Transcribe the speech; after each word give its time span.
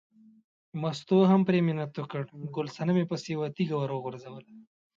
مستو 0.81 1.17
هم 1.31 1.41
پرې 1.47 1.59
منت 1.67 1.91
وکړ، 1.97 2.21
ګل 2.55 2.67
صنمې 2.77 3.03
پسې 3.09 3.27
یوه 3.35 3.47
تیږه 3.55 3.75
ور 3.77 3.89
وغورځوله. 3.93 4.51